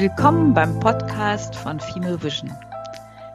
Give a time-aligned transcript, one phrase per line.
[0.00, 2.50] Willkommen beim Podcast von Female Vision.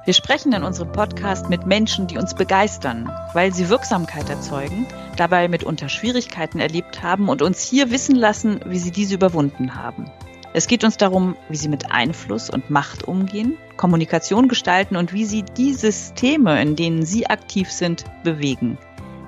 [0.03, 5.47] Wir sprechen in unserem Podcast mit Menschen, die uns begeistern, weil sie Wirksamkeit erzeugen, dabei
[5.47, 10.09] mitunter Schwierigkeiten erlebt haben und uns hier wissen lassen, wie sie diese überwunden haben.
[10.53, 15.25] Es geht uns darum, wie sie mit Einfluss und Macht umgehen, Kommunikation gestalten und wie
[15.25, 18.79] sie die Systeme, in denen sie aktiv sind, bewegen.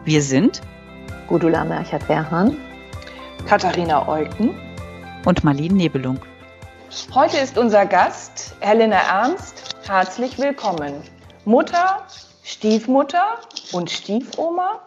[0.06, 0.62] Wir sind
[1.28, 2.58] Gudula Merchert-Werhan,
[3.46, 4.56] Katharina Eucken
[5.24, 6.20] und Marlene Nebelung.
[7.14, 9.76] Heute ist unser Gast Helena Ernst.
[9.86, 10.94] Herzlich willkommen.
[11.44, 12.04] Mutter,
[12.44, 13.40] Stiefmutter
[13.74, 14.80] und Stiefoma,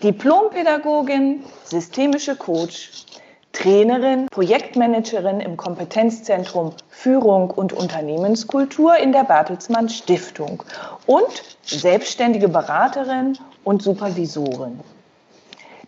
[0.00, 3.04] Diplompädagogin, systemische Coach,
[3.52, 10.62] Trainerin, Projektmanagerin im Kompetenzzentrum Führung und Unternehmenskultur in der Bertelsmann Stiftung
[11.06, 14.78] und selbstständige Beraterin und Supervisorin.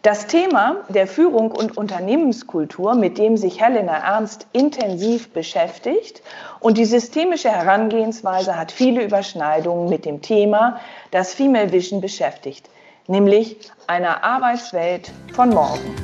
[0.03, 6.23] Das Thema der Führung und Unternehmenskultur, mit dem sich Helena Ernst intensiv beschäftigt,
[6.59, 10.81] und die systemische Herangehensweise hat viele Überschneidungen mit dem Thema,
[11.13, 12.69] das Female Vision beschäftigt,
[13.07, 15.95] nämlich einer Arbeitswelt von morgen.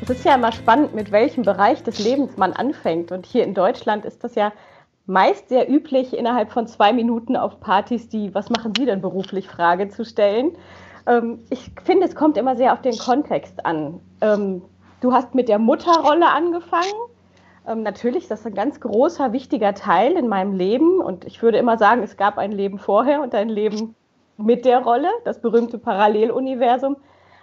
[0.00, 3.12] Es ist ja immer spannend, mit welchem Bereich des Lebens man anfängt.
[3.12, 4.52] Und hier in Deutschland ist das ja
[5.06, 9.48] meist sehr üblich, innerhalb von zwei Minuten auf Partys die Was machen Sie denn beruflich
[9.48, 10.52] Frage zu stellen.
[11.06, 14.00] Ähm, ich finde, es kommt immer sehr auf den Kontext an.
[14.20, 14.62] Ähm,
[15.00, 16.94] du hast mit der Mutterrolle angefangen.
[17.66, 21.00] Ähm, natürlich, das ist ein ganz großer, wichtiger Teil in meinem Leben.
[21.00, 23.94] Und ich würde immer sagen, es gab ein Leben vorher und ein Leben
[24.36, 26.96] mit der Rolle, das berühmte Paralleluniversum.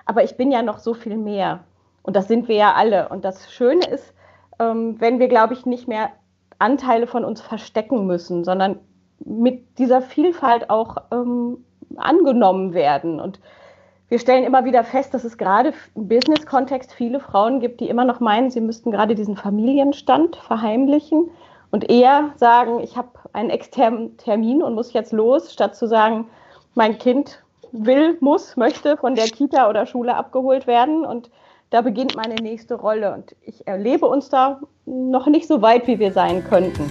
[0.05, 1.63] Aber ich bin ja noch so viel mehr.
[2.03, 3.09] Und das sind wir ja alle.
[3.09, 4.13] Und das Schöne ist,
[4.59, 6.09] ähm, wenn wir, glaube ich, nicht mehr
[6.61, 8.79] Anteile von uns verstecken müssen, sondern
[9.25, 11.63] mit dieser Vielfalt auch ähm,
[11.97, 13.19] angenommen werden.
[13.19, 13.39] Und
[14.09, 18.05] wir stellen immer wieder fest, dass es gerade im Business-Kontext viele Frauen gibt, die immer
[18.05, 21.29] noch meinen, sie müssten gerade diesen Familienstand verheimlichen
[21.71, 26.27] und eher sagen, ich habe einen externen Termin und muss jetzt los, statt zu sagen,
[26.75, 27.41] mein Kind
[27.71, 31.29] will, muss, möchte von der Kita oder Schule abgeholt werden und
[31.71, 33.13] da beginnt meine nächste Rolle.
[33.13, 36.89] Und ich erlebe uns da noch nicht so weit, wie wir sein könnten.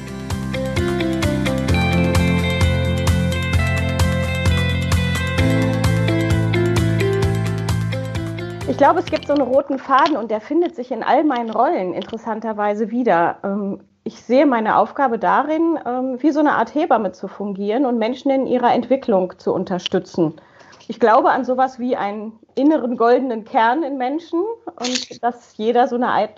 [8.68, 11.50] Ich glaube, es gibt so einen roten Faden und der findet sich in all meinen
[11.50, 13.36] Rollen interessanterweise wieder.
[13.44, 17.98] Ähm, ich sehe meine Aufgabe darin, ähm, wie so eine Art Hebamme zu fungieren und
[17.98, 20.40] Menschen in ihrer Entwicklung zu unterstützen
[20.90, 24.42] ich glaube an sowas wie einen inneren goldenen Kern in Menschen
[24.74, 26.30] und dass jeder so eine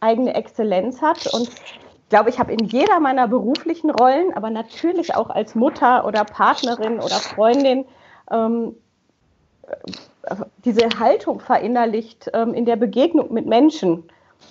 [0.00, 1.26] eigene Exzellenz hat.
[1.34, 6.06] Und ich glaube, ich habe in jeder meiner beruflichen Rollen, aber natürlich auch als Mutter
[6.06, 7.84] oder Partnerin oder Freundin,
[8.30, 8.74] ähm,
[10.64, 14.04] diese Haltung verinnerlicht, ähm, in der Begegnung mit Menschen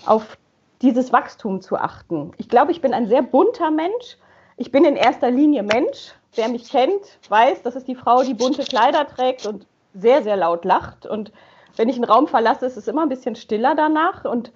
[0.06, 0.38] auf
[0.84, 2.34] dieses Wachstum zu achten.
[2.38, 4.20] Ich glaube, ich bin ein sehr bunter Mensch.
[4.58, 8.34] Ich bin in erster Linie Mensch wer mich kennt, weiß, das ist die Frau, die
[8.34, 11.06] bunte Kleider trägt und sehr, sehr laut lacht.
[11.06, 11.32] Und
[11.76, 14.26] wenn ich einen Raum verlasse, ist es immer ein bisschen stiller danach.
[14.26, 14.52] Und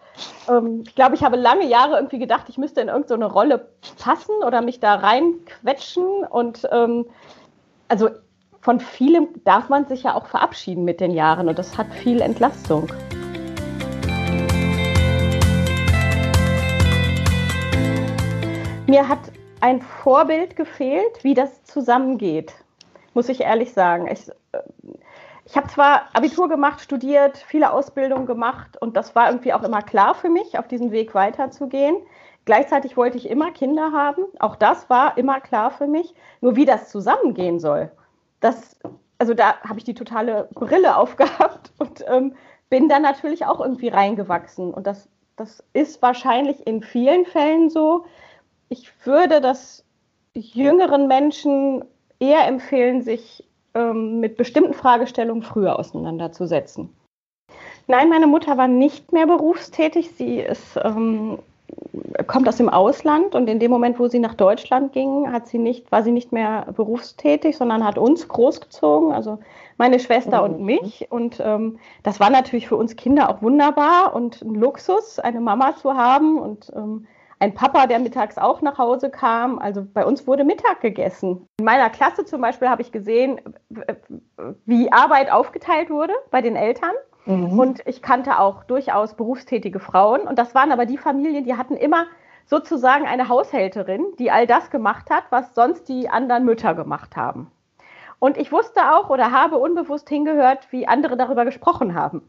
[0.50, 3.69] ähm, ich glaube, ich habe lange Jahre irgendwie gedacht, ich müsste in irgendeine Rolle
[4.00, 6.25] passen oder mich da reinquetschen.
[6.25, 7.06] Und ähm,
[7.88, 8.09] also
[8.61, 12.22] von vielem darf man sich ja auch verabschieden mit den Jahren und das hat viel
[12.22, 12.88] Entlastung.
[18.88, 19.19] Mir hat
[19.63, 22.53] ein Vorbild gefehlt, wie das zusammengeht,
[23.13, 24.09] muss ich ehrlich sagen.
[24.12, 24.59] Ich, äh,
[25.46, 29.81] ich habe zwar Abitur gemacht, studiert, viele Ausbildungen gemacht und das war irgendwie auch immer
[29.81, 31.96] klar für mich, auf diesem Weg weiterzugehen.
[32.44, 34.23] Gleichzeitig wollte ich immer Kinder haben.
[34.40, 36.13] Auch das war immer klar für mich.
[36.41, 37.90] Nur wie das zusammengehen soll,
[38.41, 38.78] das,
[39.18, 42.35] also da habe ich die totale Brille aufgehabt und ähm,
[42.69, 44.73] bin dann natürlich auch irgendwie reingewachsen.
[44.73, 45.07] Und das,
[45.38, 48.03] das ist wahrscheinlich in vielen Fällen so,
[48.73, 49.85] ich würde das
[50.34, 51.85] jüngeren Menschen
[52.19, 53.44] eher empfehlen, sich
[53.75, 56.90] ähm, mit bestimmten Fragestellungen früher auseinanderzusetzen.
[57.85, 60.11] Nein, meine Mutter war nicht mehr berufstätig.
[60.16, 61.37] Sie ist, ähm,
[62.25, 65.59] kommt aus dem Ausland und in dem Moment, wo sie nach Deutschland ging, hat sie
[65.59, 69.37] nicht, war sie nicht mehr berufstätig, sondern hat uns großgezogen, also
[69.78, 70.55] meine Schwester mhm.
[70.55, 71.11] und mich.
[71.11, 75.76] Und ähm, das war natürlich für uns Kinder auch wunderbar und ein Luxus, eine Mama
[75.76, 77.05] zu haben und ähm,
[77.43, 79.59] ein Papa, der mittags auch nach Hause kam.
[79.59, 81.45] Also bei uns wurde Mittag gegessen.
[81.59, 83.41] In meiner Klasse zum Beispiel habe ich gesehen,
[84.66, 86.93] wie Arbeit aufgeteilt wurde bei den Eltern.
[87.25, 87.59] Mhm.
[87.59, 90.22] Und ich kannte auch durchaus berufstätige Frauen.
[90.22, 92.05] Und das waren aber die Familien, die hatten immer
[92.45, 97.51] sozusagen eine Haushälterin, die all das gemacht hat, was sonst die anderen Mütter gemacht haben.
[98.19, 102.22] Und ich wusste auch oder habe unbewusst hingehört, wie andere darüber gesprochen haben.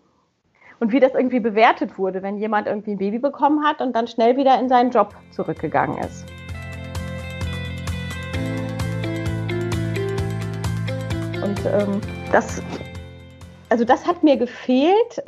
[0.81, 4.07] Und wie das irgendwie bewertet wurde, wenn jemand irgendwie ein Baby bekommen hat und dann
[4.07, 6.25] schnell wieder in seinen Job zurückgegangen ist.
[11.43, 12.01] Und ähm,
[12.33, 12.63] das,
[13.69, 15.23] also das hat mir gefehlt,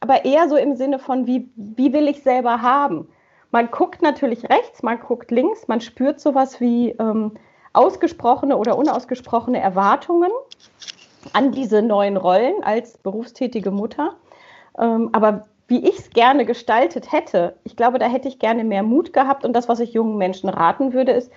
[0.00, 3.08] aber eher so im Sinne von, wie, wie will ich selber haben?
[3.50, 7.32] Man guckt natürlich rechts, man guckt links, man spürt sowas wie ähm,
[7.74, 10.30] ausgesprochene oder unausgesprochene Erwartungen
[11.34, 14.16] an diese neuen Rollen als berufstätige Mutter.
[14.78, 18.82] Ähm, aber wie ich es gerne gestaltet hätte, ich glaube, da hätte ich gerne mehr
[18.82, 19.44] Mut gehabt.
[19.44, 21.32] Und das, was ich jungen Menschen raten würde, ist,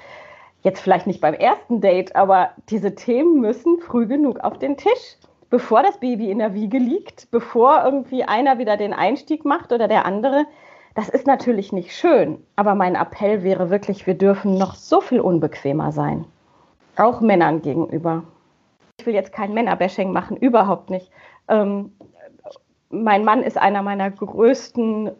[0.65, 5.15] jetzt vielleicht nicht beim ersten Date, aber diese Themen müssen früh genug auf den Tisch,
[5.49, 9.87] bevor das Baby in der Wiege liegt, bevor irgendwie einer wieder den Einstieg macht oder
[9.87, 10.45] der andere.
[10.95, 15.19] Das ist natürlich nicht schön, aber mein Appell wäre wirklich, wir dürfen noch so viel
[15.19, 16.25] unbequemer sein.
[16.97, 18.23] Auch Männern gegenüber.
[18.99, 21.11] Ich will jetzt kein Männerbashing machen, überhaupt nicht.
[21.47, 21.91] Ähm,
[23.03, 25.11] mein Mann ist einer meiner größten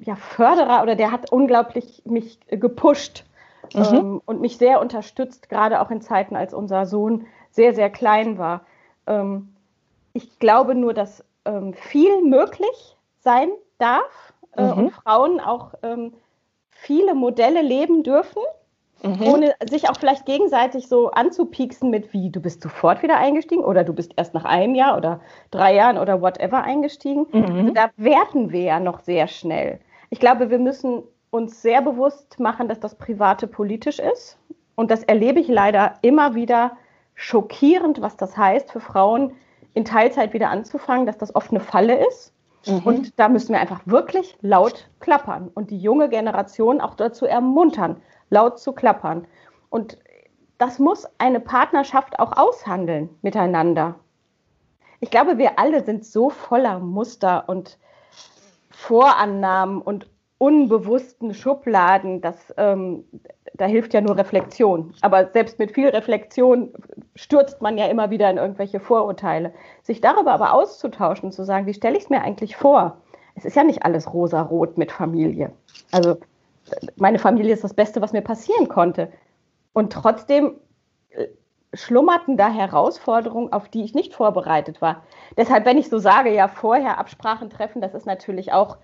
[0.00, 3.24] ja, Förderer oder der hat unglaublich mich gepusht
[3.74, 3.82] mhm.
[3.82, 8.38] ähm, und mich sehr unterstützt, gerade auch in Zeiten, als unser Sohn sehr, sehr klein
[8.38, 8.62] war.
[9.06, 9.54] Ähm,
[10.12, 14.72] ich glaube nur, dass ähm, viel möglich sein darf äh, mhm.
[14.72, 16.14] und Frauen auch ähm,
[16.70, 18.42] viele Modelle leben dürfen,
[19.06, 19.22] mhm.
[19.22, 23.84] ohne sich auch vielleicht gegenseitig so anzupieksen mit wie, du bist sofort wieder eingestiegen oder
[23.84, 25.20] du bist erst nach einem Jahr oder
[25.50, 27.26] drei Jahren oder whatever eingestiegen.
[27.32, 27.44] Mhm.
[27.44, 29.80] Also da werten wir ja noch sehr schnell.
[30.10, 34.38] Ich glaube, wir müssen uns sehr bewusst machen, dass das Private politisch ist.
[34.74, 36.72] Und das erlebe ich leider immer wieder
[37.14, 39.32] schockierend, was das heißt für Frauen,
[39.74, 42.32] in Teilzeit wieder anzufangen, dass das oft eine Falle ist.
[42.66, 42.78] Mhm.
[42.84, 47.96] Und da müssen wir einfach wirklich laut klappern und die junge Generation auch dazu ermuntern,
[48.30, 49.26] laut zu klappern.
[49.70, 49.98] Und
[50.58, 53.96] das muss eine Partnerschaft auch aushandeln miteinander.
[55.00, 57.78] Ich glaube, wir alle sind so voller Muster und
[58.70, 60.08] Vorannahmen und
[60.38, 63.04] unbewussten Schubladen, dass ähm,
[63.54, 64.92] da hilft ja nur Reflexion.
[65.00, 66.72] Aber selbst mit viel Reflexion
[67.14, 69.54] stürzt man ja immer wieder in irgendwelche Vorurteile.
[69.82, 72.98] Sich darüber aber auszutauschen, zu sagen, wie stelle ich es mir eigentlich vor?
[73.34, 75.52] Es ist ja nicht alles rosa-rot mit Familie.
[75.90, 76.18] Also
[76.96, 79.10] meine Familie ist das Beste, was mir passieren konnte.
[79.72, 80.56] Und trotzdem
[81.10, 81.26] äh,
[81.74, 85.02] schlummerten da Herausforderungen, auf die ich nicht vorbereitet war.
[85.36, 88.78] Deshalb, wenn ich so sage, ja, vorher Absprachen treffen, das ist natürlich auch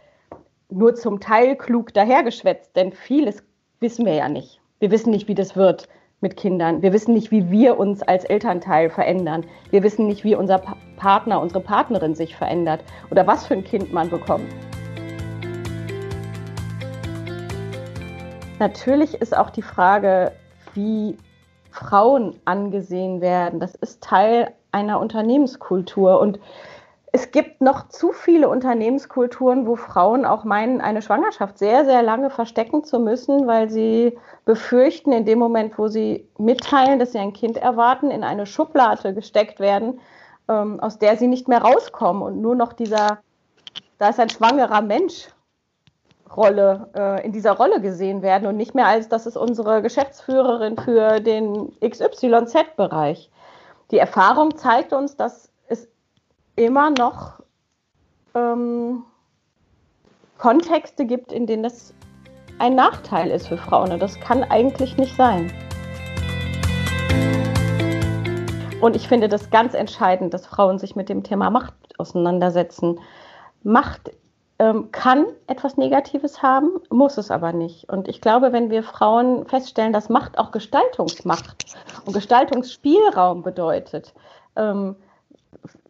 [0.70, 3.42] nur zum Teil klug dahergeschwätzt, denn vieles
[3.80, 4.60] wissen wir ja nicht.
[4.78, 5.88] Wir wissen nicht, wie das wird
[6.20, 6.82] mit Kindern.
[6.82, 9.44] Wir wissen nicht, wie wir uns als Elternteil verändern.
[9.70, 10.62] Wir wissen nicht, wie unser
[10.96, 14.46] Partner, unsere Partnerin sich verändert oder was für ein Kind man bekommt.
[18.62, 20.30] Natürlich ist auch die Frage,
[20.74, 21.18] wie
[21.72, 23.58] Frauen angesehen werden.
[23.58, 26.20] Das ist Teil einer Unternehmenskultur.
[26.20, 26.38] Und
[27.10, 32.30] es gibt noch zu viele Unternehmenskulturen, wo Frauen auch meinen, eine Schwangerschaft sehr, sehr lange
[32.30, 37.32] verstecken zu müssen, weil sie befürchten, in dem Moment, wo sie mitteilen, dass sie ein
[37.32, 39.98] Kind erwarten, in eine Schublade gesteckt werden,
[40.46, 42.22] ähm, aus der sie nicht mehr rauskommen.
[42.22, 43.18] Und nur noch dieser,
[43.98, 45.26] da ist ein schwangerer Mensch
[46.36, 50.76] Rolle, äh, in dieser Rolle gesehen werden und nicht mehr als, das ist unsere Geschäftsführerin
[50.76, 53.30] für den XYZ-Bereich.
[53.90, 55.52] Die Erfahrung zeigt uns, dass
[56.56, 57.40] immer noch
[58.34, 59.04] ähm,
[60.38, 61.94] Kontexte gibt, in denen das
[62.58, 63.92] ein Nachteil ist für Frauen.
[63.92, 65.52] Und das kann eigentlich nicht sein.
[68.80, 72.98] Und ich finde das ganz entscheidend, dass Frauen sich mit dem Thema Macht auseinandersetzen.
[73.62, 74.10] Macht
[74.92, 77.88] kann etwas Negatives haben, muss es aber nicht.
[77.88, 81.74] Und ich glaube, wenn wir Frauen feststellen, dass Macht auch Gestaltungsmacht
[82.06, 84.14] und Gestaltungsspielraum bedeutet,
[84.56, 84.96] ähm,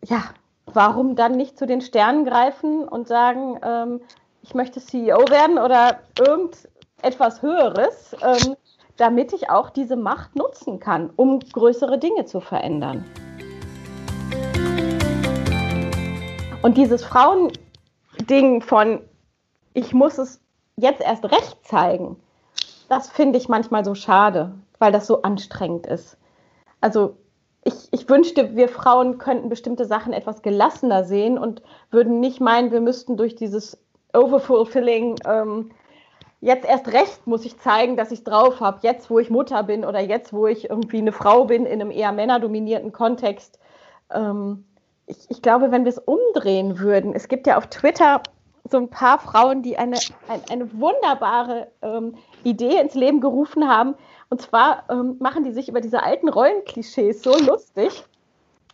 [0.04, 0.22] ja,
[0.66, 4.00] warum dann nicht zu den Sternen greifen und sagen, ähm,
[4.42, 8.56] ich möchte CEO werden oder irgendetwas Höheres, ähm,
[8.96, 13.04] damit ich auch diese Macht nutzen kann, um größere Dinge zu verändern.
[16.62, 17.04] Und dieses
[18.22, 19.00] Frauending von,
[19.74, 20.40] ich muss es
[20.76, 22.16] jetzt erst recht zeigen,
[22.88, 26.16] das finde ich manchmal so schade, weil das so anstrengend ist.
[26.80, 27.16] Also
[27.64, 32.72] ich, ich, wünschte, wir Frauen könnten bestimmte Sachen etwas gelassener sehen und würden nicht meinen,
[32.72, 33.78] wir müssten durch dieses
[34.12, 35.70] Overfulfilling ähm,
[36.40, 39.62] jetzt erst recht muss ich zeigen, dass ich es drauf habe, jetzt wo ich Mutter
[39.62, 43.60] bin oder jetzt wo ich irgendwie eine Frau bin in einem eher männerdominierten Kontext.
[44.12, 44.64] Ähm,
[45.12, 48.22] ich, ich, glaube, wenn wir es umdrehen würden, es gibt ja auf Twitter
[48.70, 52.14] so ein paar Frauen, die eine, eine, eine wunderbare ähm,
[52.44, 53.94] Idee ins Leben gerufen haben,
[54.30, 58.04] und zwar ähm, machen die sich über diese alten Rollenklischees so lustig.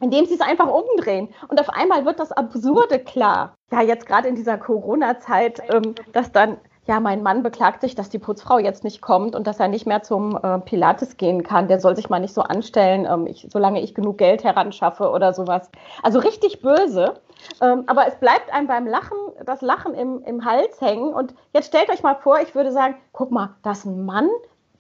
[0.01, 1.29] indem sie es einfach umdrehen.
[1.49, 3.57] Und auf einmal wird das Absurde klar.
[3.73, 8.09] Ja, jetzt gerade in dieser Corona-Zeit, ähm, dass dann, ja, mein Mann beklagt sich, dass
[8.09, 11.69] die Putzfrau jetzt nicht kommt und dass er nicht mehr zum äh, Pilates gehen kann.
[11.69, 15.35] Der soll sich mal nicht so anstellen, ähm, ich, solange ich genug Geld heranschaffe oder
[15.35, 15.71] sowas.
[16.03, 17.21] Also richtig böse.
[17.61, 21.13] Ähm, aber es bleibt einem beim Lachen, das Lachen im, im Hals hängen.
[21.13, 24.31] Und jetzt stellt euch mal vor, ich würde sagen, guck mal, das Mann,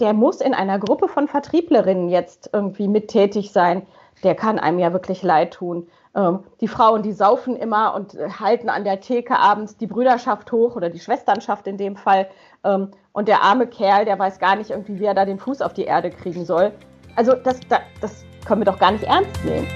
[0.00, 3.86] der muss in einer Gruppe von Vertrieblerinnen jetzt irgendwie mit tätig sein
[4.22, 5.86] der kann einem ja wirklich leid tun.
[6.18, 10.50] Ähm, die Frauen, die saufen immer und äh, halten an der Theke abends die Brüderschaft
[10.50, 12.28] hoch oder die Schwesternschaft in dem Fall.
[12.64, 15.62] Ähm, und der arme Kerl, der weiß gar nicht irgendwie, wie er da den Fuß
[15.62, 16.72] auf die Erde kriegen soll.
[17.14, 19.68] Also das, das, das können wir doch gar nicht ernst nehmen.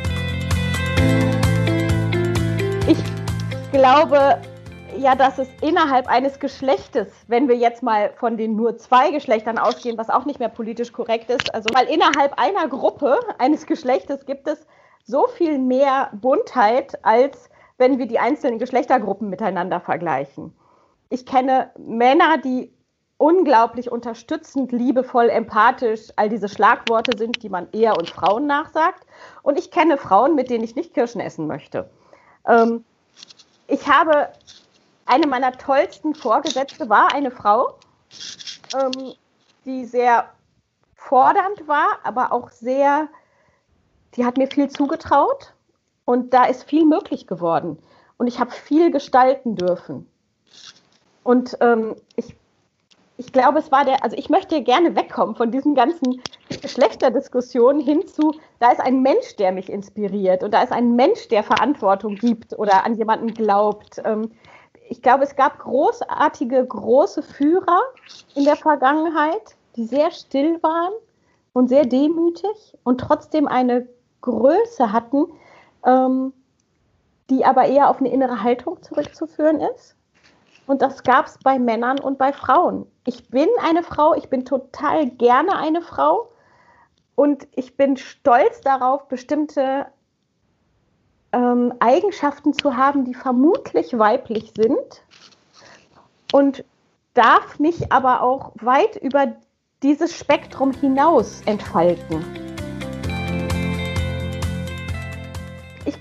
[2.88, 2.98] Ich
[3.70, 4.38] glaube,
[4.98, 9.58] ja, dass es innerhalb eines Geschlechtes, wenn wir jetzt mal von den nur zwei Geschlechtern
[9.58, 14.26] ausgehen, was auch nicht mehr politisch korrekt ist, also weil innerhalb einer Gruppe eines Geschlechtes
[14.26, 14.66] gibt es
[15.04, 20.54] so viel mehr Buntheit, als wenn wir die einzelnen Geschlechtergruppen miteinander vergleichen.
[21.08, 22.72] Ich kenne Männer, die
[23.18, 29.06] unglaublich unterstützend, liebevoll, empathisch, all diese Schlagworte sind, die man eher uns Frauen nachsagt.
[29.42, 31.88] Und ich kenne Frauen, mit denen ich nicht Kirschen essen möchte.
[32.48, 32.84] Ähm,
[33.68, 34.28] ich habe
[35.06, 37.74] eine meiner tollsten Vorgesetzte war eine Frau,
[38.74, 39.12] ähm,
[39.64, 40.28] die sehr
[40.94, 43.08] fordernd war, aber auch sehr,
[44.16, 45.54] die hat mir viel zugetraut
[46.04, 47.78] und da ist viel möglich geworden
[48.18, 50.06] und ich habe viel gestalten dürfen.
[51.24, 52.34] Und ähm, ich,
[53.16, 58.06] ich glaube, es war der, also ich möchte gerne wegkommen von diesen ganzen Geschlechterdiskussionen hin
[58.06, 62.16] zu, da ist ein Mensch, der mich inspiriert und da ist ein Mensch, der Verantwortung
[62.16, 64.00] gibt oder an jemanden glaubt.
[64.04, 64.30] Ähm,
[64.88, 67.80] ich glaube, es gab großartige, große Führer
[68.34, 70.92] in der Vergangenheit, die sehr still waren
[71.52, 73.88] und sehr demütig und trotzdem eine
[74.22, 75.26] Größe hatten,
[75.84, 76.32] ähm,
[77.28, 79.96] die aber eher auf eine innere Haltung zurückzuführen ist.
[80.66, 82.86] Und das gab es bei Männern und bei Frauen.
[83.04, 86.30] Ich bin eine Frau, ich bin total gerne eine Frau
[87.14, 89.86] und ich bin stolz darauf, bestimmte
[91.32, 95.04] ähm, Eigenschaften zu haben, die vermutlich weiblich sind
[96.32, 96.64] und
[97.14, 99.34] darf mich aber auch weit über
[99.82, 102.51] dieses Spektrum hinaus entfalten.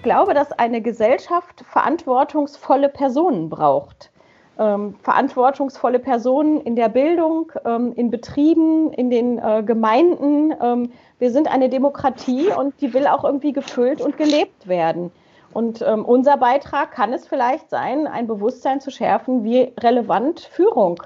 [0.02, 4.10] Ich glaube, dass eine Gesellschaft verantwortungsvolle Personen braucht.
[4.58, 10.56] Ähm, verantwortungsvolle Personen in der Bildung, ähm, in Betrieben, in den äh, Gemeinden.
[10.60, 15.12] Ähm, wir sind eine Demokratie und die will auch irgendwie gefüllt und gelebt werden.
[15.54, 21.00] Und ähm, unser Beitrag kann es vielleicht sein, ein Bewusstsein zu schärfen, wie relevant Führung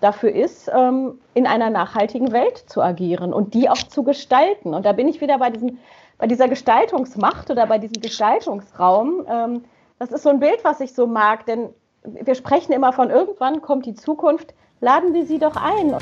[0.00, 4.74] dafür ist, ähm, in einer nachhaltigen Welt zu agieren und die auch zu gestalten.
[4.74, 5.78] Und da bin ich wieder bei, diesem,
[6.22, 9.26] bei dieser Gestaltungsmacht oder bei diesem Gestaltungsraum.
[9.28, 9.64] Ähm,
[9.98, 11.70] das ist so ein Bild, was ich so mag, denn
[12.04, 14.54] wir sprechen immer von irgendwann kommt die Zukunft.
[14.80, 15.96] Laden wir sie doch ein.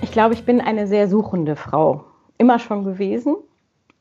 [0.00, 2.04] Ich glaube, ich bin eine sehr suchende Frau.
[2.38, 3.36] Immer schon gewesen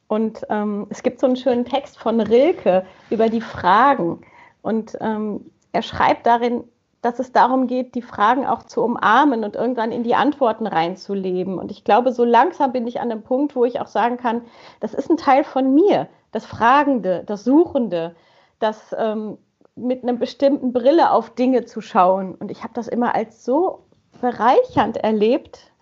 [0.08, 4.22] und ähm, es gibt so einen schönen Text von Rilke über die Fragen.
[4.62, 6.64] Und ähm, er schreibt darin,
[7.04, 11.60] dass es darum geht, die Fragen auch zu umarmen und irgendwann in die Antworten reinzuleben.
[11.60, 14.42] Und ich glaube, so langsam bin ich an einem Punkt, wo ich auch sagen kann,
[14.80, 18.16] das ist ein Teil von mir, das Fragende, das Suchende,
[18.60, 19.38] das ähm,
[19.76, 22.36] mit einer bestimmten Brille auf Dinge zu schauen.
[22.36, 23.84] Und ich habe das immer als so
[24.22, 25.74] bereichernd erlebt,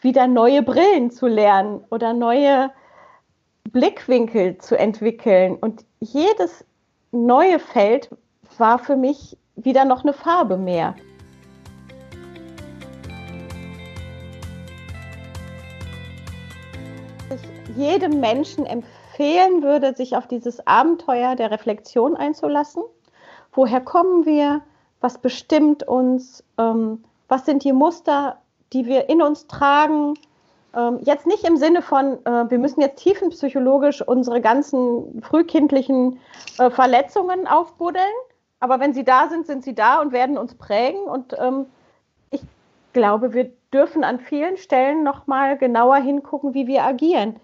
[0.00, 2.72] wieder neue Brillen zu lernen oder neue
[3.70, 5.54] Blickwinkel zu entwickeln.
[5.54, 6.64] Und jedes
[7.12, 8.10] neue Feld
[8.58, 10.94] war für mich wieder noch eine Farbe mehr.
[17.30, 22.82] Ich jedem Menschen empfehlen würde, sich auf dieses Abenteuer der Reflexion einzulassen.
[23.52, 24.62] Woher kommen wir?
[25.00, 26.44] Was bestimmt uns?
[26.58, 28.38] Ähm, was sind die Muster,
[28.72, 30.14] die wir in uns tragen?
[30.74, 36.18] Ähm, jetzt nicht im Sinne von, äh, wir müssen jetzt tiefenpsychologisch unsere ganzen frühkindlichen
[36.58, 38.04] äh, Verletzungen aufbuddeln,
[38.64, 41.02] aber wenn sie da sind, sind sie da und werden uns prägen.
[41.04, 41.66] Und ähm,
[42.30, 42.40] ich
[42.94, 47.36] glaube, wir dürfen an vielen Stellen nochmal genauer hingucken, wie wir agieren.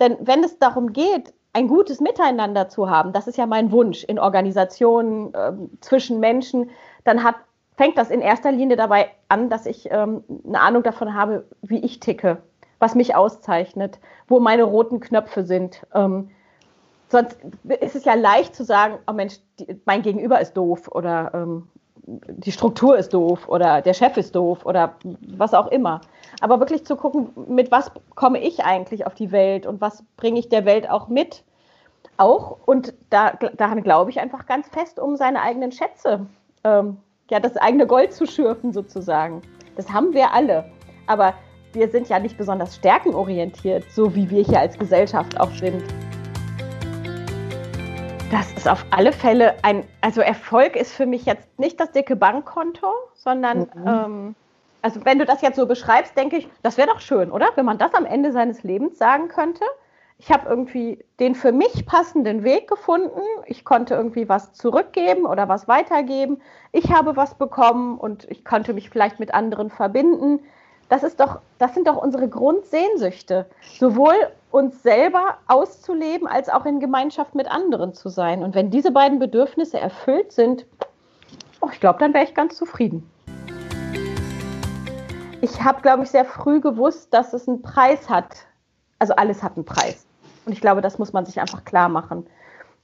[0.00, 4.04] Denn wenn es darum geht, ein gutes Miteinander zu haben, das ist ja mein Wunsch
[4.04, 6.68] in Organisationen, äh, zwischen Menschen,
[7.04, 7.36] dann hat,
[7.78, 11.78] fängt das in erster Linie dabei an, dass ich ähm, eine Ahnung davon habe, wie
[11.78, 12.42] ich ticke
[12.78, 15.86] was mich auszeichnet, wo meine roten Knöpfe sind.
[15.94, 16.30] Ähm,
[17.08, 17.38] sonst
[17.80, 21.68] ist es ja leicht zu sagen, oh Mensch, die, mein Gegenüber ist doof oder ähm,
[22.06, 24.94] die Struktur ist doof oder der Chef ist doof oder
[25.36, 26.00] was auch immer.
[26.40, 30.38] Aber wirklich zu gucken, mit was komme ich eigentlich auf die Welt und was bringe
[30.38, 31.42] ich der Welt auch mit,
[32.16, 36.26] auch, und da, daran glaube ich einfach ganz fest, um seine eigenen Schätze,
[36.64, 36.98] ähm,
[37.30, 39.42] ja, das eigene Gold zu schürfen sozusagen.
[39.76, 40.70] Das haben wir alle.
[41.06, 41.34] Aber
[41.72, 45.82] wir sind ja nicht besonders stärkenorientiert, so wie wir hier als Gesellschaft auch sind.
[48.30, 52.16] Das ist auf alle Fälle ein, also Erfolg ist für mich jetzt nicht das dicke
[52.16, 53.86] Bankkonto, sondern, mhm.
[53.86, 54.34] ähm,
[54.82, 57.50] also wenn du das jetzt so beschreibst, denke ich, das wäre doch schön, oder?
[57.54, 59.64] Wenn man das am Ende seines Lebens sagen könnte.
[60.18, 63.20] Ich habe irgendwie den für mich passenden Weg gefunden.
[63.44, 66.40] Ich konnte irgendwie was zurückgeben oder was weitergeben.
[66.72, 70.40] Ich habe was bekommen und ich konnte mich vielleicht mit anderen verbinden
[70.88, 73.46] das ist doch, das sind doch unsere Grundsehnsüchte,
[73.78, 74.14] sowohl
[74.50, 78.42] uns selber auszuleben, als auch in Gemeinschaft mit anderen zu sein.
[78.42, 80.64] Und wenn diese beiden Bedürfnisse erfüllt sind,
[81.60, 83.10] oh, ich glaube, dann wäre ich ganz zufrieden.
[85.40, 88.46] Ich habe, glaube ich, sehr früh gewusst, dass es einen Preis hat.
[88.98, 90.06] Also alles hat einen Preis.
[90.46, 92.26] Und ich glaube, das muss man sich einfach klar machen.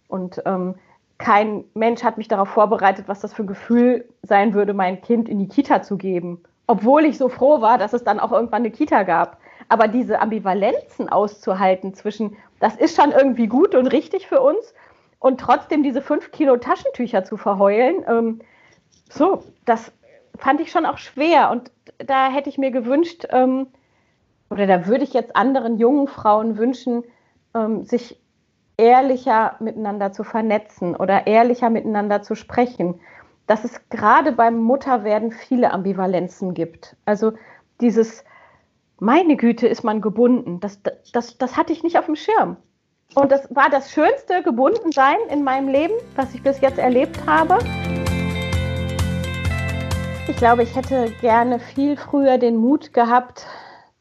[0.08, 0.74] Und ähm,
[1.18, 5.28] kein Mensch hat mich darauf vorbereitet, was das für ein Gefühl sein würde, mein Kind
[5.28, 6.42] in die Kita zu geben
[6.72, 9.36] obwohl ich so froh war, dass es dann auch irgendwann eine Kita gab.
[9.68, 14.72] Aber diese Ambivalenzen auszuhalten zwischen, das ist schon irgendwie gut und richtig für uns
[15.18, 18.40] und trotzdem diese fünf Kilo Taschentücher zu verheulen, ähm,
[19.10, 19.92] so, das
[20.38, 21.50] fand ich schon auch schwer.
[21.50, 23.66] Und da hätte ich mir gewünscht, ähm,
[24.48, 27.04] oder da würde ich jetzt anderen jungen Frauen wünschen,
[27.54, 28.18] ähm, sich
[28.78, 32.98] ehrlicher miteinander zu vernetzen oder ehrlicher miteinander zu sprechen
[33.46, 36.96] dass es gerade beim Mutterwerden viele Ambivalenzen gibt.
[37.04, 37.32] Also
[37.80, 38.24] dieses,
[38.98, 40.80] meine Güte, ist man gebunden, das,
[41.12, 42.56] das, das hatte ich nicht auf dem Schirm.
[43.14, 47.58] Und das war das schönste Gebundensein in meinem Leben, was ich bis jetzt erlebt habe.
[50.28, 53.46] Ich glaube, ich hätte gerne viel früher den Mut gehabt,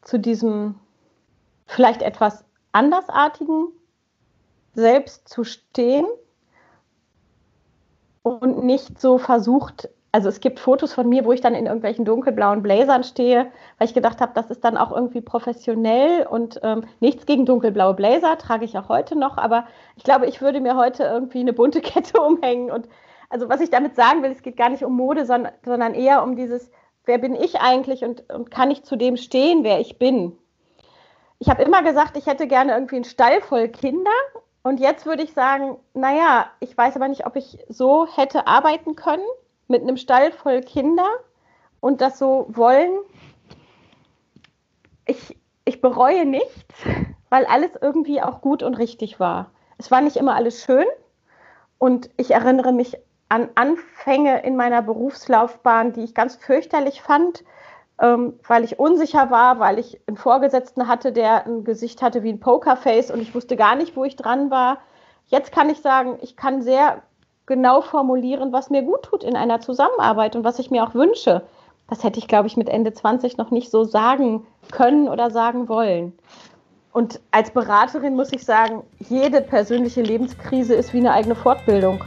[0.02, 0.76] zu diesem
[1.66, 3.68] vielleicht etwas andersartigen
[4.74, 6.06] selbst zu stehen
[8.24, 12.04] und nicht so versucht, also es gibt Fotos von mir, wo ich dann in irgendwelchen
[12.04, 16.84] dunkelblauen Blazern stehe, weil ich gedacht habe, das ist dann auch irgendwie professionell und ähm,
[17.00, 20.76] nichts gegen dunkelblaue Blazer, trage ich auch heute noch, aber ich glaube, ich würde mir
[20.76, 22.88] heute irgendwie eine bunte Kette umhängen und
[23.30, 26.22] also was ich damit sagen will, es geht gar nicht um Mode, sondern, sondern eher
[26.22, 26.70] um dieses,
[27.06, 30.38] wer bin ich eigentlich und, und kann ich zu dem stehen, wer ich bin.
[31.40, 34.12] Ich habe immer gesagt, ich hätte gerne irgendwie einen Stall voll Kinder
[34.64, 38.96] und jetzt würde ich sagen, naja, ich weiß aber nicht, ob ich so hätte arbeiten
[38.96, 39.26] können
[39.68, 41.08] mit einem Stall voll Kinder
[41.80, 42.92] und das so wollen.
[45.06, 46.76] Ich, ich bereue nichts,
[47.30, 49.52] weil alles irgendwie auch gut und richtig war.
[49.78, 50.86] Es war nicht immer alles schön
[51.80, 52.98] und ich erinnere mich
[53.30, 57.44] an Anfänge in meiner Berufslaufbahn, die ich ganz fürchterlich fand
[58.02, 62.30] ähm, weil ich unsicher war, weil ich einen Vorgesetzten hatte, der ein Gesicht hatte wie
[62.30, 64.80] ein Pokerface und ich wusste gar nicht, wo ich dran war.
[65.28, 67.04] Jetzt kann ich sagen, ich kann sehr
[67.46, 71.44] genau formulieren, was mir gut tut in einer Zusammenarbeit und was ich mir auch wünsche.
[71.90, 75.70] Das hätte ich, glaube ich, mit Ende 20 noch nicht so sagen können oder sagen
[75.70, 76.14] wollen.
[76.94, 82.04] Und als Beraterin muss ich sagen, jede persönliche Lebenskrise ist wie eine eigene Fortbildung.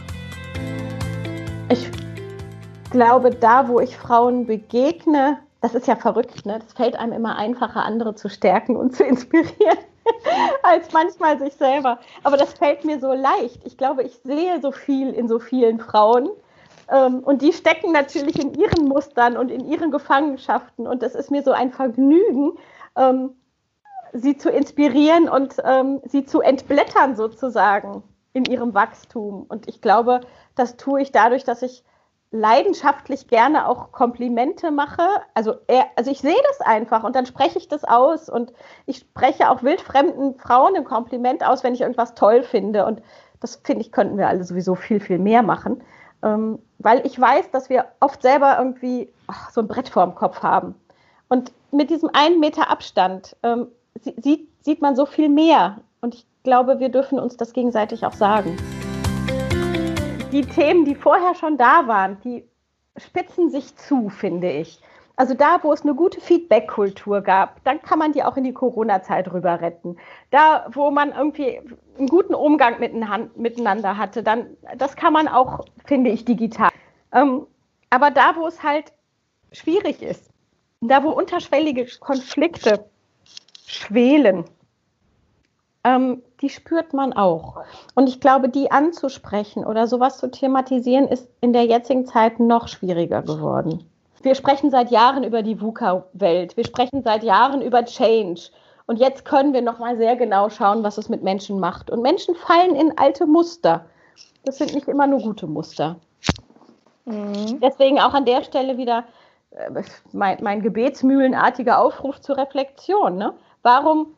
[1.68, 1.88] Ich
[2.90, 6.58] glaube, da, wo ich Frauen begegne, das ist ja verrückt, ne?
[6.58, 9.78] Das fällt einem immer einfacher, andere zu stärken und zu inspirieren,
[10.62, 12.00] als manchmal sich selber.
[12.22, 13.62] Aber das fällt mir so leicht.
[13.64, 16.28] Ich glaube, ich sehe so viel in so vielen Frauen.
[16.92, 20.86] Ähm, und die stecken natürlich in ihren Mustern und in ihren Gefangenschaften.
[20.86, 22.58] Und das ist mir so ein Vergnügen,
[22.94, 23.30] ähm,
[24.12, 28.02] sie zu inspirieren und ähm, sie zu entblättern sozusagen
[28.34, 29.46] in ihrem Wachstum.
[29.48, 30.20] Und ich glaube,
[30.56, 31.84] das tue ich dadurch, dass ich
[32.34, 35.02] leidenschaftlich gerne auch Komplimente mache.
[35.34, 38.52] Also, er, also ich sehe das einfach und dann spreche ich das aus und
[38.86, 42.86] ich spreche auch wildfremden Frauen ein Kompliment aus, wenn ich irgendwas toll finde.
[42.86, 43.02] Und
[43.40, 45.82] das finde ich, könnten wir alle sowieso viel, viel mehr machen.
[46.24, 50.42] Ähm, weil ich weiß, dass wir oft selber irgendwie ach, so ein Brett vorm Kopf
[50.42, 50.74] haben.
[51.28, 53.68] Und mit diesem einen Meter Abstand ähm,
[54.16, 55.78] sieht, sieht man so viel mehr.
[56.00, 58.56] Und ich glaube, wir dürfen uns das gegenseitig auch sagen
[60.34, 62.44] die Themen, die vorher schon da waren, die
[62.96, 64.80] spitzen sich zu, finde ich.
[65.16, 68.52] Also da, wo es eine gute Feedback-Kultur gab, dann kann man die auch in die
[68.52, 69.96] Corona-Zeit rüber retten.
[70.32, 71.60] Da, wo man irgendwie
[71.96, 76.70] einen guten Umgang miteinander hatte, dann, das kann man auch, finde ich, digital.
[77.12, 77.46] Ähm,
[77.90, 78.92] aber da, wo es halt
[79.52, 80.30] schwierig ist,
[80.80, 82.84] da, wo unterschwellige Konflikte
[83.64, 84.44] schwelen,
[85.84, 87.56] ähm, die spürt man auch.
[87.94, 92.68] Und ich glaube, die anzusprechen oder sowas zu thematisieren, ist in der jetzigen Zeit noch
[92.68, 93.90] schwieriger geworden.
[94.20, 96.58] Wir sprechen seit Jahren über die VUCA-Welt.
[96.58, 98.50] Wir sprechen seit Jahren über Change.
[98.86, 101.90] Und jetzt können wir noch mal sehr genau schauen, was es mit Menschen macht.
[101.90, 103.86] Und Menschen fallen in alte Muster.
[104.44, 105.96] Das sind nicht immer nur gute Muster.
[107.06, 107.58] Mhm.
[107.62, 109.04] Deswegen auch an der Stelle wieder
[109.52, 113.16] äh, mein, mein gebetsmühlenartiger Aufruf zur Reflexion.
[113.16, 113.32] Ne?
[113.62, 114.08] Warum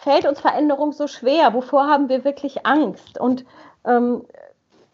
[0.00, 1.52] fällt uns Veränderung so schwer?
[1.52, 3.20] Wovor haben wir wirklich Angst?
[3.20, 3.44] Und
[3.84, 4.24] ähm,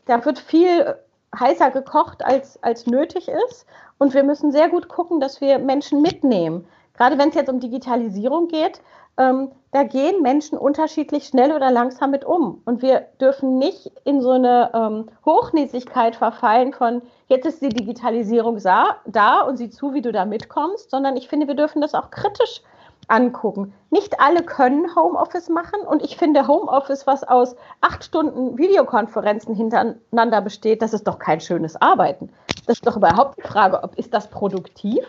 [0.07, 0.97] da wird viel
[1.39, 3.67] heißer gekocht, als, als nötig ist.
[3.99, 6.67] Und wir müssen sehr gut gucken, dass wir Menschen mitnehmen.
[6.97, 8.81] Gerade wenn es jetzt um Digitalisierung geht,
[9.17, 12.63] ähm, da gehen Menschen unterschiedlich schnell oder langsam mit um.
[12.65, 18.59] Und wir dürfen nicht in so eine ähm, Hochnäsigkeit verfallen von, jetzt ist die Digitalisierung
[18.59, 22.11] da und sieh zu, wie du da mitkommst, sondern ich finde, wir dürfen das auch
[22.11, 22.63] kritisch
[23.09, 23.73] angucken.
[23.91, 30.41] Nicht alle können Homeoffice machen und ich finde Homeoffice, was aus acht Stunden Videokonferenzen hintereinander
[30.41, 32.31] besteht, das ist doch kein schönes Arbeiten.
[32.67, 35.05] Das ist doch überhaupt die Frage, ob ist das produktiv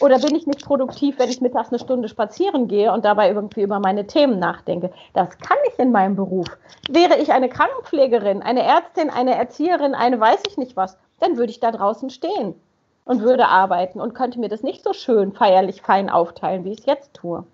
[0.00, 3.62] oder bin ich nicht produktiv, wenn ich mittags eine Stunde spazieren gehe und dabei irgendwie
[3.62, 4.92] über meine Themen nachdenke.
[5.12, 6.46] Das kann ich in meinem Beruf.
[6.88, 11.50] Wäre ich eine Krankenpflegerin, eine Ärztin, eine Erzieherin, eine weiß ich nicht was, dann würde
[11.50, 12.54] ich da draußen stehen
[13.04, 16.80] und würde arbeiten und könnte mir das nicht so schön feierlich fein aufteilen, wie ich
[16.80, 17.44] es jetzt tue.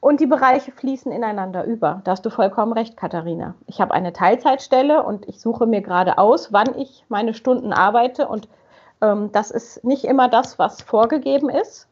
[0.00, 2.00] Und die Bereiche fließen ineinander über.
[2.02, 3.54] Da hast du vollkommen recht, Katharina.
[3.68, 8.26] Ich habe eine Teilzeitstelle und ich suche mir gerade aus, wann ich meine Stunden arbeite.
[8.26, 8.48] Und
[9.00, 11.86] ähm, das ist nicht immer das, was vorgegeben ist.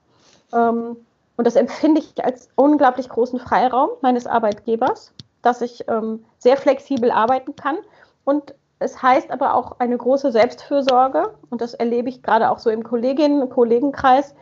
[0.52, 0.96] Ähm,
[1.36, 7.12] und das empfinde ich als unglaublich großen Freiraum meines Arbeitgebers, dass ich ähm, sehr flexibel
[7.12, 7.78] arbeiten kann
[8.24, 12.70] und es heißt aber auch eine große Selbstfürsorge, und das erlebe ich gerade auch so
[12.70, 14.34] im Kolleginnen- und Kollegenkreis,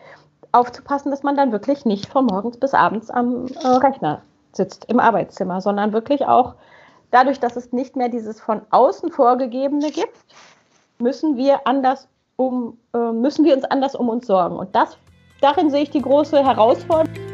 [0.52, 4.22] aufzupassen, dass man dann wirklich nicht von morgens bis abends am äh, Rechner
[4.52, 6.54] sitzt im Arbeitszimmer, sondern wirklich auch
[7.10, 10.16] dadurch, dass es nicht mehr dieses von außen vorgegebene gibt,
[10.98, 14.56] müssen wir anders um, äh, müssen wir uns anders um uns sorgen.
[14.56, 14.96] Und das,
[15.40, 17.27] darin sehe ich die große Herausforderung.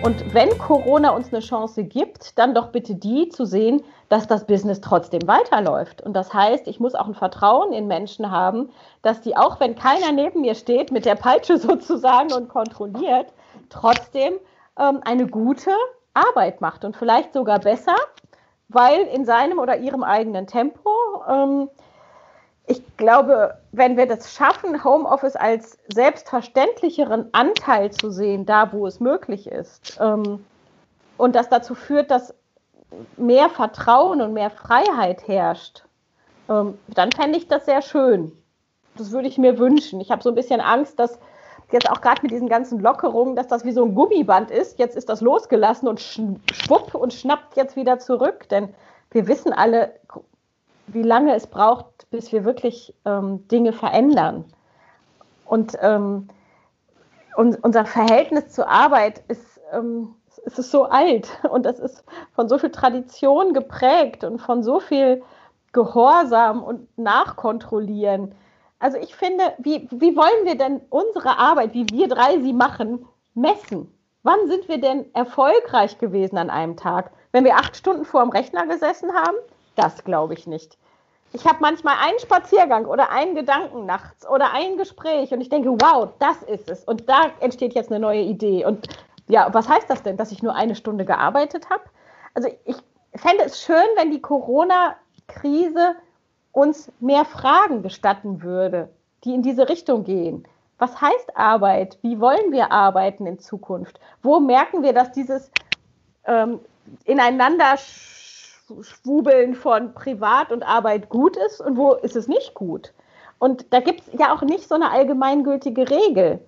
[0.00, 4.46] Und wenn Corona uns eine Chance gibt, dann doch bitte die zu sehen, dass das
[4.46, 6.02] Business trotzdem weiterläuft.
[6.02, 8.70] Und das heißt, ich muss auch ein Vertrauen in Menschen haben,
[9.02, 13.32] dass die, auch wenn keiner neben mir steht, mit der Peitsche sozusagen und kontrolliert,
[13.70, 14.34] trotzdem
[14.78, 15.72] ähm, eine gute
[16.14, 17.96] Arbeit macht und vielleicht sogar besser,
[18.68, 20.90] weil in seinem oder ihrem eigenen Tempo
[21.28, 21.70] ähm,
[22.68, 29.00] ich glaube, wenn wir das schaffen, Homeoffice als selbstverständlicheren Anteil zu sehen, da wo es
[29.00, 30.44] möglich ist, ähm,
[31.16, 32.34] und das dazu führt, dass
[33.16, 35.84] mehr Vertrauen und mehr Freiheit herrscht,
[36.48, 38.32] ähm, dann fände ich das sehr schön.
[38.96, 40.00] Das würde ich mir wünschen.
[40.00, 41.18] Ich habe so ein bisschen Angst, dass
[41.72, 44.78] jetzt auch gerade mit diesen ganzen Lockerungen, dass das wie so ein Gummiband ist.
[44.78, 48.48] Jetzt ist das losgelassen und schwupp und schnappt jetzt wieder zurück.
[48.48, 48.74] Denn
[49.10, 49.92] wir wissen alle,
[50.86, 54.44] wie lange es braucht, bis wir wirklich ähm, Dinge verändern.
[55.44, 56.28] Und ähm,
[57.38, 62.48] und unser Verhältnis zur Arbeit ist, ähm, es ist so alt und das ist von
[62.48, 65.22] so viel Tradition geprägt und von so viel
[65.72, 68.34] Gehorsam und Nachkontrollieren.
[68.80, 73.06] Also ich finde, wie, wie wollen wir denn unsere Arbeit, wie wir drei sie machen,
[73.34, 73.92] messen?
[74.24, 77.12] Wann sind wir denn erfolgreich gewesen an einem Tag?
[77.30, 79.36] Wenn wir acht Stunden vor dem Rechner gesessen haben?
[79.76, 80.76] Das glaube ich nicht.
[81.32, 85.70] Ich habe manchmal einen Spaziergang oder einen Gedanken nachts oder ein Gespräch und ich denke,
[85.70, 86.84] wow, das ist es.
[86.84, 88.64] Und da entsteht jetzt eine neue Idee.
[88.64, 88.88] Und
[89.28, 91.82] ja, was heißt das denn, dass ich nur eine Stunde gearbeitet habe?
[92.34, 92.76] Also ich
[93.14, 95.96] fände es schön, wenn die Corona-Krise
[96.52, 98.88] uns mehr Fragen gestatten würde,
[99.24, 100.46] die in diese Richtung gehen.
[100.78, 101.98] Was heißt Arbeit?
[102.02, 104.00] Wie wollen wir arbeiten in Zukunft?
[104.22, 105.50] Wo merken wir, dass dieses
[106.24, 106.60] ähm,
[107.04, 107.76] ineinander
[108.82, 112.92] Schwubeln von Privat und Arbeit gut ist und wo ist es nicht gut?
[113.38, 116.40] Und da gibt es ja auch nicht so eine allgemeingültige Regel.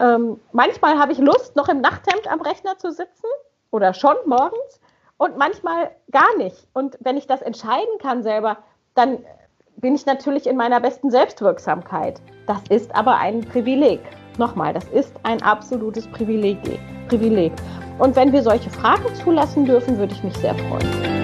[0.00, 3.26] Ähm, manchmal habe ich Lust, noch im Nachthemd am Rechner zu sitzen
[3.70, 4.80] oder schon morgens
[5.16, 6.66] und manchmal gar nicht.
[6.72, 8.58] Und wenn ich das entscheiden kann selber,
[8.94, 9.18] dann
[9.76, 12.20] bin ich natürlich in meiner besten Selbstwirksamkeit.
[12.46, 14.00] Das ist aber ein Privileg.
[14.38, 16.58] Nochmal, das ist ein absolutes Privileg.
[17.08, 17.52] Privileg.
[17.98, 21.23] Und wenn wir solche Fragen zulassen dürfen, würde ich mich sehr freuen.